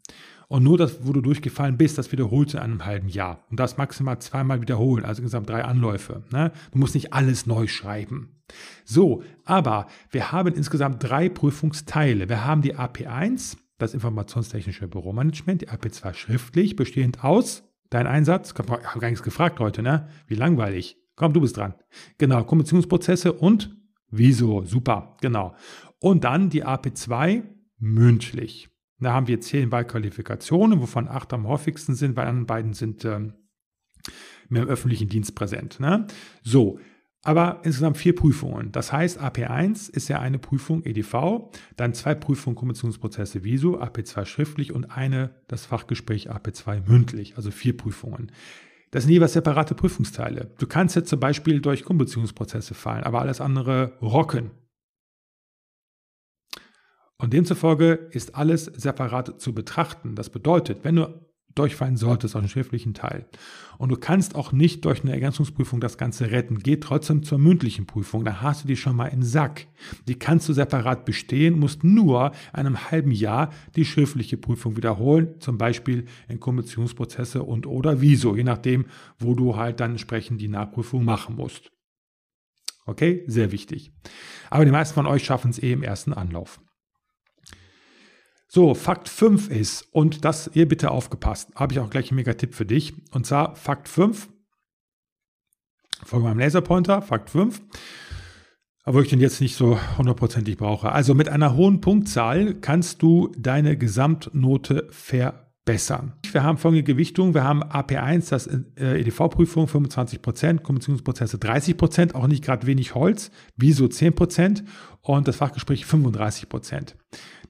Und 0.52 0.64
nur 0.64 0.76
das, 0.76 0.98
wo 1.06 1.14
du 1.14 1.22
durchgefallen 1.22 1.78
bist, 1.78 1.96
das 1.96 2.12
wiederholst 2.12 2.52
du 2.52 2.58
in 2.58 2.62
einem 2.62 2.84
halben 2.84 3.08
Jahr. 3.08 3.42
Und 3.48 3.58
das 3.58 3.78
maximal 3.78 4.18
zweimal 4.18 4.60
wiederholen, 4.60 5.02
also 5.02 5.22
insgesamt 5.22 5.48
drei 5.48 5.64
Anläufe. 5.64 6.24
Ne? 6.30 6.52
Du 6.72 6.78
musst 6.78 6.94
nicht 6.94 7.14
alles 7.14 7.46
neu 7.46 7.66
schreiben. 7.66 8.36
So, 8.84 9.22
aber 9.46 9.86
wir 10.10 10.30
haben 10.30 10.52
insgesamt 10.52 11.02
drei 11.02 11.30
Prüfungsteile. 11.30 12.28
Wir 12.28 12.44
haben 12.44 12.60
die 12.60 12.76
AP1, 12.76 13.56
das 13.78 13.94
informationstechnische 13.94 14.88
Büromanagement, 14.88 15.62
die 15.62 15.70
AP2 15.70 16.12
schriftlich, 16.12 16.76
bestehend 16.76 17.24
aus, 17.24 17.62
dein 17.88 18.06
Einsatz, 18.06 18.52
ich 18.52 18.58
habe 18.58 19.00
gar 19.00 19.08
nichts 19.08 19.22
gefragt 19.22 19.58
heute, 19.58 19.82
ne? 19.82 20.08
Wie 20.26 20.34
langweilig. 20.34 20.98
Komm, 21.16 21.32
du 21.32 21.40
bist 21.40 21.56
dran. 21.56 21.76
Genau, 22.18 22.44
Kommunikationsprozesse 22.44 23.32
und 23.32 23.74
Wieso, 24.14 24.64
super, 24.64 25.16
genau. 25.22 25.56
Und 25.98 26.24
dann 26.24 26.50
die 26.50 26.66
AP2 26.66 27.44
mündlich. 27.78 28.68
Da 29.02 29.12
haben 29.12 29.28
wir 29.28 29.40
zehn 29.40 29.72
Wahlqualifikationen, 29.72 30.80
wovon 30.80 31.08
acht 31.08 31.32
am 31.32 31.46
häufigsten 31.46 31.94
sind, 31.94 32.16
weil 32.16 32.26
anderen 32.26 32.46
beiden 32.46 32.72
sind 32.72 33.04
ähm, 33.04 33.34
mehr 34.48 34.62
im 34.62 34.68
öffentlichen 34.68 35.08
Dienst 35.08 35.34
präsent. 35.34 35.80
Ne? 35.80 36.06
So, 36.42 36.78
aber 37.22 37.60
insgesamt 37.62 37.98
vier 37.98 38.14
Prüfungen. 38.14 38.72
Das 38.72 38.92
heißt, 38.92 39.20
AP1 39.20 39.90
ist 39.90 40.08
ja 40.08 40.18
eine 40.18 40.38
Prüfung 40.38 40.84
EDV, 40.84 41.50
dann 41.76 41.94
zwei 41.94 42.14
Prüfungen 42.14 42.56
Kommissionsprozesse 42.56 43.44
VISO, 43.44 43.80
AP2 43.80 44.24
schriftlich 44.24 44.72
und 44.72 44.90
eine, 44.90 45.30
das 45.46 45.64
Fachgespräch 45.66 46.30
AP2 46.30 46.88
mündlich, 46.88 47.36
also 47.36 47.50
vier 47.50 47.76
Prüfungen. 47.76 48.32
Das 48.90 49.04
sind 49.04 49.12
jeweils 49.12 49.32
separate 49.32 49.74
Prüfungsteile. 49.74 50.50
Du 50.58 50.66
kannst 50.66 50.96
jetzt 50.96 51.08
zum 51.08 51.20
Beispiel 51.20 51.60
durch 51.60 51.84
Kommissionsprozesse 51.84 52.74
fallen, 52.74 53.04
aber 53.04 53.20
alles 53.20 53.40
andere 53.40 53.96
rocken. 54.02 54.50
Und 57.22 57.32
demzufolge 57.32 58.08
ist 58.10 58.34
alles 58.34 58.64
separat 58.64 59.40
zu 59.40 59.54
betrachten. 59.54 60.16
Das 60.16 60.28
bedeutet, 60.28 60.80
wenn 60.82 60.96
du 60.96 61.20
durchfallen 61.54 61.96
solltest 61.96 62.34
aus 62.34 62.42
dem 62.42 62.48
schriftlichen 62.48 62.94
Teil 62.94 63.26
und 63.78 63.90
du 63.90 63.96
kannst 63.96 64.34
auch 64.34 64.50
nicht 64.50 64.84
durch 64.84 65.02
eine 65.02 65.12
Ergänzungsprüfung 65.12 65.80
das 65.80 65.98
Ganze 65.98 66.32
retten, 66.32 66.58
geh 66.58 66.78
trotzdem 66.78 67.22
zur 67.22 67.38
mündlichen 67.38 67.86
Prüfung, 67.86 68.24
da 68.24 68.40
hast 68.40 68.64
du 68.64 68.68
die 68.68 68.76
schon 68.76 68.96
mal 68.96 69.08
im 69.08 69.22
Sack. 69.22 69.68
Die 70.08 70.14
kannst 70.16 70.48
du 70.48 70.52
separat 70.52 71.04
bestehen, 71.04 71.60
musst 71.60 71.84
nur 71.84 72.32
einem 72.52 72.90
halben 72.90 73.12
Jahr 73.12 73.50
die 73.76 73.84
schriftliche 73.84 74.36
Prüfung 74.38 74.76
wiederholen, 74.76 75.34
zum 75.38 75.58
Beispiel 75.58 76.06
in 76.28 76.40
Kommissionsprozesse 76.40 77.44
und 77.44 77.68
oder 77.68 78.00
Wieso, 78.00 78.34
je 78.34 78.44
nachdem, 78.44 78.86
wo 79.18 79.34
du 79.34 79.56
halt 79.56 79.78
dann 79.78 79.92
entsprechend 79.92 80.40
die 80.40 80.48
Nachprüfung 80.48 81.04
machen 81.04 81.36
musst. 81.36 81.70
Okay, 82.84 83.22
sehr 83.28 83.52
wichtig. 83.52 83.92
Aber 84.50 84.64
die 84.64 84.72
meisten 84.72 84.94
von 84.94 85.06
euch 85.06 85.22
schaffen 85.22 85.50
es 85.50 85.62
eh 85.62 85.72
im 85.72 85.84
ersten 85.84 86.14
Anlauf. 86.14 86.58
So, 88.54 88.74
Fakt 88.74 89.08
5 89.08 89.48
ist, 89.48 89.88
und 89.92 90.26
das 90.26 90.50
ihr 90.52 90.68
bitte 90.68 90.90
aufgepasst, 90.90 91.54
habe 91.54 91.72
ich 91.72 91.80
auch 91.80 91.88
gleich 91.88 92.10
einen 92.10 92.16
Mega-Tipp 92.16 92.54
für 92.54 92.66
dich. 92.66 92.92
Und 93.10 93.24
zwar 93.24 93.56
Fakt 93.56 93.88
5, 93.88 94.28
folge 96.04 96.26
meinem 96.26 96.38
Laserpointer, 96.38 97.00
Fakt 97.00 97.30
5, 97.30 97.62
obwohl 98.84 99.04
ich 99.04 99.08
den 99.08 99.20
jetzt 99.20 99.40
nicht 99.40 99.56
so 99.56 99.78
hundertprozentig 99.96 100.58
brauche. 100.58 100.92
Also 100.92 101.14
mit 101.14 101.30
einer 101.30 101.56
hohen 101.56 101.80
Punktzahl 101.80 102.52
kannst 102.52 103.00
du 103.00 103.32
deine 103.38 103.78
Gesamtnote 103.78 104.86
verbessern. 104.90 106.12
Wir 106.30 106.42
haben 106.42 106.58
folgende 106.58 106.82
Gewichtung. 106.82 107.32
Wir 107.32 107.44
haben 107.44 107.64
AP1, 107.64 108.28
das 108.28 108.48
äh, 108.48 109.00
EDV-Prüfung 109.00 109.64
25%, 109.64 110.58
Kommunikationsprozesse 110.58 111.38
30%, 111.38 112.14
auch 112.14 112.26
nicht 112.26 112.44
gerade 112.44 112.66
wenig 112.66 112.94
Holz, 112.94 113.30
wieso 113.56 113.86
10% 113.86 114.62
und 115.00 115.26
das 115.26 115.36
Fachgespräch 115.36 115.86
35%. 115.86 116.96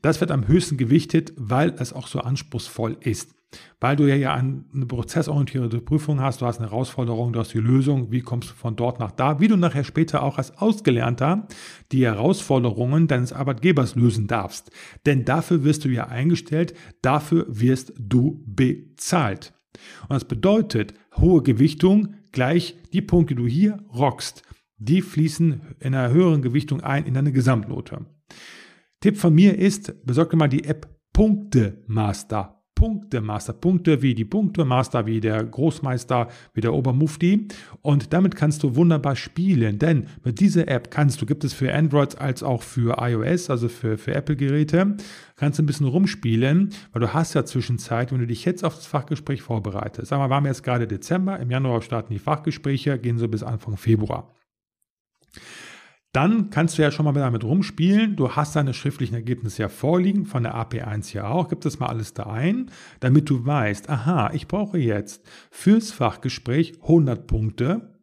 Das 0.02 0.21
wird 0.21 0.32
am 0.32 0.49
höchsten 0.49 0.76
gewichtet, 0.76 1.32
weil 1.37 1.75
es 1.78 1.92
auch 1.92 2.09
so 2.09 2.21
anspruchsvoll 2.21 2.97
ist. 3.00 3.35
Weil 3.80 3.97
du 3.97 4.04
ja, 4.04 4.35
eine 4.35 4.87
prozessorientierte 4.87 5.80
Prüfung 5.80 6.21
hast, 6.21 6.40
du 6.40 6.47
hast 6.47 6.59
eine 6.59 6.71
Herausforderung, 6.71 7.32
du 7.32 7.38
hast 7.38 7.52
die 7.52 7.59
Lösung, 7.59 8.11
wie 8.11 8.21
kommst 8.21 8.50
du 8.50 8.54
von 8.54 8.76
dort 8.76 8.99
nach 8.99 9.12
da, 9.12 9.40
wie 9.40 9.49
du 9.49 9.56
nachher 9.56 9.85
später 9.85 10.23
auch 10.23 10.38
als 10.38 10.56
Ausgelernter 10.59 11.47
die 11.92 12.04
Herausforderungen 12.04 13.09
deines 13.09 13.32
Arbeitgebers 13.32 13.94
lösen 13.94 14.26
darfst. 14.26 14.71
Denn 15.06 15.25
dafür 15.25 15.64
wirst 15.64 15.85
du 15.85 15.88
ja 15.88 16.09
eingestellt, 16.09 16.75
dafür 17.02 17.47
wirst 17.49 17.92
du 17.99 18.42
bezahlt. 18.47 19.52
Und 20.02 20.12
das 20.12 20.25
bedeutet, 20.25 20.94
hohe 21.16 21.42
Gewichtung 21.42 22.14
gleich 22.32 22.76
die 22.92 23.02
Punkte, 23.02 23.35
die 23.35 23.42
du 23.42 23.49
hier 23.49 23.78
rockst, 23.94 24.42
die 24.78 25.02
fließen 25.02 25.76
in 25.80 25.94
einer 25.94 26.12
höheren 26.12 26.42
Gewichtung 26.42 26.80
ein 26.80 27.04
in 27.04 27.14
deine 27.14 27.32
Gesamtnote. 27.32 28.06
Tipp 29.02 29.18
von 29.18 29.35
mir 29.35 29.59
ist, 29.59 30.06
besorg 30.06 30.30
dir 30.30 30.37
mal 30.37 30.49
die 30.49 30.64
App 30.64 30.88
Punktemaster. 31.12 32.62
Punktemaster. 32.76 33.52
Punkte 33.52 34.00
wie 34.00 34.14
die 34.14 34.25
Punktemaster, 34.25 35.06
wie 35.06 35.21
der 35.21 35.42
Großmeister, 35.42 36.28
wie 36.54 36.61
der 36.61 36.73
Obermufti. 36.73 37.49
Und 37.80 38.12
damit 38.12 38.37
kannst 38.37 38.62
du 38.62 38.76
wunderbar 38.76 39.16
spielen, 39.16 39.80
denn 39.80 40.06
mit 40.25 40.38
dieser 40.38 40.68
App 40.68 40.92
kannst 40.92 41.21
du, 41.21 41.26
gibt 41.26 41.42
es 41.42 41.52
für 41.52 41.75
Android 41.75 42.21
als 42.21 42.44
auch 42.44 42.62
für 42.62 42.97
iOS, 43.00 43.50
also 43.50 43.68
für, 43.68 43.99
für 43.99 44.14
Apple-Geräte, 44.14 44.97
kannst 45.35 45.59
du 45.59 45.64
ein 45.64 45.66
bisschen 45.66 45.88
rumspielen, 45.88 46.71
weil 46.92 47.00
du 47.00 47.12
hast 47.12 47.35
ja 47.35 47.44
Zwischenzeit, 47.44 48.12
wenn 48.12 48.21
du 48.21 48.26
dich 48.28 48.44
jetzt 48.44 48.64
auf 48.64 48.76
das 48.76 48.87
Fachgespräch 48.87 49.42
vorbereitest. 49.42 50.11
Sagen 50.11 50.23
wir, 50.23 50.30
wir 50.30 50.37
haben 50.37 50.47
jetzt 50.47 50.62
gerade 50.62 50.87
Dezember, 50.87 51.40
im 51.40 51.50
Januar 51.50 51.82
starten 51.82 52.12
die 52.12 52.21
Fachgespräche, 52.21 53.00
gehen 53.00 53.18
so 53.18 53.26
bis 53.26 53.42
Anfang 53.42 53.76
Februar. 53.76 54.32
Dann 56.12 56.50
kannst 56.50 56.76
du 56.76 56.83
ja 56.83 56.90
schon 56.90 57.07
mal 57.07 57.14
damit 57.14 57.42
rumspielen. 57.42 58.16
Du 58.16 58.33
hast 58.33 58.54
deine 58.54 58.75
schriftlichen 58.75 59.14
Ergebnisse 59.14 59.62
ja 59.62 59.69
vorliegen, 59.71 60.26
von 60.26 60.42
der 60.42 60.54
AP1 60.54 61.14
ja 61.14 61.28
auch. 61.28 61.49
Gib 61.49 61.62
das 61.62 61.78
mal 61.78 61.87
alles 61.87 62.12
da 62.12 62.25
ein, 62.25 62.71
damit 63.00 63.31
du 63.31 63.47
weißt, 63.47 63.88
aha, 63.88 64.31
ich 64.35 64.47
brauche 64.47 64.78
jetzt 64.78 65.25
fürs 65.50 65.90
Fachgespräch 65.90 66.75
100 66.83 67.26
Punkte, 67.26 67.99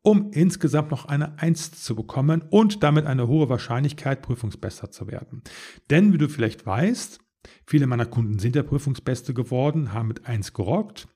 um 0.00 0.30
insgesamt 0.32 0.90
noch 0.90 1.04
eine 1.04 1.38
1 1.38 1.82
zu 1.82 1.94
bekommen 1.94 2.42
und 2.48 2.82
damit 2.82 3.04
eine 3.04 3.28
hohe 3.28 3.50
Wahrscheinlichkeit, 3.50 4.22
prüfungsbesser 4.22 4.90
zu 4.90 5.08
werden. 5.08 5.42
Denn 5.90 6.14
wie 6.14 6.18
du 6.18 6.30
vielleicht 6.30 6.64
weißt, 6.64 7.20
viele 7.66 7.86
meiner 7.86 8.06
Kunden 8.06 8.38
sind 8.38 8.56
ja 8.56 8.62
Prüfungsbeste 8.62 9.34
geworden, 9.34 9.92
haben 9.92 10.08
mit 10.08 10.24
1 10.24 10.54
gerockt 10.54 11.08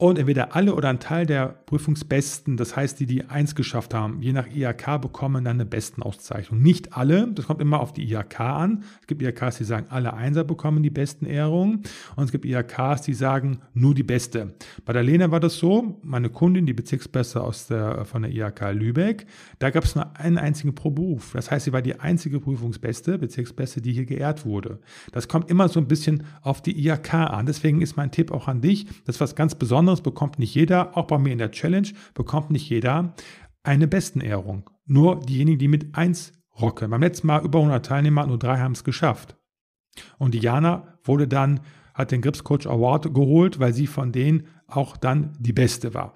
und 0.00 0.16
entweder 0.16 0.54
alle 0.54 0.76
oder 0.76 0.90
ein 0.90 1.00
Teil 1.00 1.26
der 1.26 1.48
Prüfungsbesten, 1.48 2.56
das 2.56 2.76
heißt, 2.76 3.00
die 3.00 3.06
die 3.06 3.24
eins 3.24 3.56
geschafft 3.56 3.94
haben, 3.94 4.22
je 4.22 4.32
nach 4.32 4.46
IHK 4.46 5.00
bekommen 5.00 5.42
dann 5.44 5.56
eine 5.56 5.66
Bestenauszeichnung. 5.66 6.62
Nicht 6.62 6.96
alle, 6.96 7.26
das 7.34 7.46
kommt 7.46 7.60
immer 7.60 7.80
auf 7.80 7.94
die 7.94 8.08
IHK 8.08 8.38
an. 8.38 8.84
Es 9.00 9.08
gibt 9.08 9.22
IHKs, 9.22 9.58
die 9.58 9.64
sagen, 9.64 9.86
alle 9.90 10.14
Einser 10.14 10.44
bekommen 10.44 10.84
die 10.84 10.90
besten 10.90 11.26
Ehrungen 11.26 11.82
und 12.14 12.24
es 12.24 12.30
gibt 12.30 12.44
IHKs, 12.44 13.02
die 13.02 13.12
sagen, 13.12 13.58
nur 13.74 13.92
die 13.92 14.04
Beste. 14.04 14.54
Bei 14.84 14.92
der 14.92 15.02
Lena 15.02 15.32
war 15.32 15.40
das 15.40 15.56
so, 15.56 15.98
meine 16.04 16.30
Kundin, 16.30 16.64
die 16.64 16.74
Bezirksbeste 16.74 17.40
aus 17.40 17.66
der, 17.66 18.04
von 18.04 18.22
der 18.22 18.30
IHK 18.30 18.74
Lübeck, 18.74 19.26
da 19.58 19.70
gab 19.70 19.82
es 19.82 19.96
nur 19.96 20.16
einen 20.16 20.38
einzigen 20.38 20.76
pro 20.76 20.92
Beruf. 20.92 21.32
Das 21.32 21.50
heißt, 21.50 21.64
sie 21.64 21.72
war 21.72 21.82
die 21.82 21.98
einzige 21.98 22.38
Prüfungsbeste, 22.38 23.18
Bezirksbeste, 23.18 23.82
die 23.82 23.94
hier 23.94 24.06
geehrt 24.06 24.46
wurde. 24.46 24.78
Das 25.10 25.26
kommt 25.26 25.50
immer 25.50 25.68
so 25.68 25.80
ein 25.80 25.88
bisschen 25.88 26.22
auf 26.42 26.62
die 26.62 26.86
IHK 26.86 27.14
an. 27.14 27.46
Deswegen 27.46 27.82
ist 27.82 27.96
mein 27.96 28.12
Tipp 28.12 28.30
auch 28.30 28.46
an 28.46 28.60
dich, 28.60 28.86
das 29.04 29.16
ist 29.16 29.20
was 29.20 29.34
ganz 29.34 29.56
Besonderes 29.56 29.87
anderes 29.88 30.02
bekommt 30.02 30.38
nicht 30.38 30.54
jeder, 30.54 30.96
auch 30.96 31.06
bei 31.06 31.18
mir 31.18 31.32
in 31.32 31.38
der 31.38 31.50
Challenge, 31.50 31.88
bekommt 32.14 32.50
nicht 32.50 32.68
jeder 32.68 33.14
eine 33.62 33.88
Bestenehrung. 33.88 34.70
Nur 34.86 35.20
diejenigen, 35.20 35.58
die 35.58 35.68
mit 35.68 35.94
1 35.96 36.32
rocken. 36.60 36.90
Beim 36.90 37.02
letzten 37.02 37.26
Mal 37.26 37.44
über 37.44 37.58
100 37.58 37.84
Teilnehmer, 37.84 38.26
nur 38.26 38.38
drei 38.38 38.58
haben 38.58 38.72
es 38.72 38.84
geschafft. 38.84 39.36
Und 40.18 40.34
Diana 40.34 40.98
wurde 41.02 41.28
dann, 41.28 41.60
hat 41.94 42.12
den 42.12 42.22
Grips 42.22 42.44
Coach 42.44 42.66
Award 42.66 43.12
geholt, 43.14 43.58
weil 43.58 43.72
sie 43.72 43.86
von 43.86 44.12
denen 44.12 44.46
auch 44.66 44.96
dann 44.96 45.32
die 45.38 45.52
Beste 45.52 45.94
war. 45.94 46.14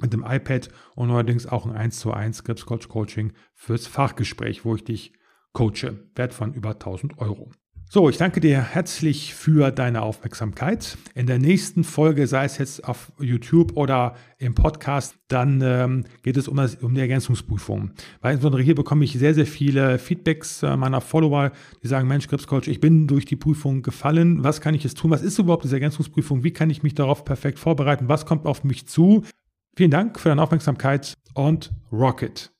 Mit 0.00 0.12
dem 0.12 0.24
iPad 0.26 0.68
und 0.94 1.08
neuerdings 1.08 1.46
auch 1.46 1.66
ein 1.66 1.76
1 1.76 1.98
zu 1.98 2.12
1 2.12 2.44
Grips 2.44 2.64
Coach 2.64 2.88
Coaching 2.88 3.32
fürs 3.54 3.86
Fachgespräch, 3.86 4.64
wo 4.64 4.76
ich 4.76 4.84
dich 4.84 5.12
coache. 5.52 6.08
Wert 6.14 6.32
von 6.32 6.54
über 6.54 6.70
1000 6.70 7.18
Euro. 7.18 7.50
So, 7.94 8.08
ich 8.08 8.16
danke 8.16 8.40
dir 8.40 8.58
herzlich 8.58 9.34
für 9.34 9.70
deine 9.70 10.00
Aufmerksamkeit. 10.00 10.96
In 11.14 11.26
der 11.26 11.38
nächsten 11.38 11.84
Folge, 11.84 12.26
sei 12.26 12.46
es 12.46 12.56
jetzt 12.56 12.88
auf 12.88 13.12
YouTube 13.20 13.76
oder 13.76 14.16
im 14.38 14.54
Podcast, 14.54 15.16
dann 15.28 15.60
ähm, 15.62 16.04
geht 16.22 16.38
es 16.38 16.48
um, 16.48 16.56
das, 16.56 16.76
um 16.76 16.94
die 16.94 17.02
Ergänzungsprüfung. 17.02 17.90
Weil 18.22 18.32
insbesondere 18.32 18.62
hier 18.62 18.74
bekomme 18.74 19.04
ich 19.04 19.12
sehr, 19.12 19.34
sehr 19.34 19.44
viele 19.44 19.98
Feedbacks 19.98 20.62
äh, 20.62 20.74
meiner 20.74 21.02
Follower, 21.02 21.52
die 21.82 21.86
sagen, 21.86 22.08
Mensch, 22.08 22.28
Krebscoach, 22.28 22.66
ich 22.66 22.80
bin 22.80 23.08
durch 23.08 23.26
die 23.26 23.36
Prüfung 23.36 23.82
gefallen. 23.82 24.42
Was 24.42 24.62
kann 24.62 24.74
ich 24.74 24.84
jetzt 24.84 24.96
tun? 24.96 25.10
Was 25.10 25.20
ist 25.20 25.38
überhaupt 25.38 25.64
diese 25.64 25.76
Ergänzungsprüfung? 25.76 26.44
Wie 26.44 26.52
kann 26.54 26.70
ich 26.70 26.82
mich 26.82 26.94
darauf 26.94 27.26
perfekt 27.26 27.58
vorbereiten? 27.58 28.08
Was 28.08 28.24
kommt 28.24 28.46
auf 28.46 28.64
mich 28.64 28.88
zu? 28.88 29.22
Vielen 29.76 29.90
Dank 29.90 30.18
für 30.18 30.30
deine 30.30 30.40
Aufmerksamkeit 30.40 31.12
und 31.34 31.70
Rocket. 31.92 32.52